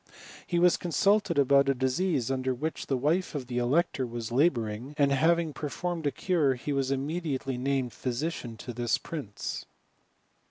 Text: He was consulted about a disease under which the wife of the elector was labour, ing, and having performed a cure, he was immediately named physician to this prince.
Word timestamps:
He 0.47 0.57
was 0.57 0.77
consulted 0.77 1.37
about 1.37 1.69
a 1.69 1.75
disease 1.75 2.31
under 2.31 2.55
which 2.55 2.87
the 2.87 2.97
wife 2.97 3.35
of 3.35 3.45
the 3.45 3.59
elector 3.59 4.07
was 4.07 4.31
labour, 4.31 4.67
ing, 4.67 4.95
and 4.97 5.11
having 5.11 5.53
performed 5.53 6.07
a 6.07 6.11
cure, 6.11 6.55
he 6.55 6.73
was 6.73 6.89
immediately 6.89 7.55
named 7.55 7.93
physician 7.93 8.57
to 8.57 8.73
this 8.73 8.97
prince. 8.97 9.67